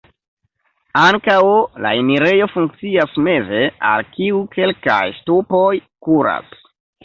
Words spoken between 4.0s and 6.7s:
kiu kelkaj ŝtupoj kuras.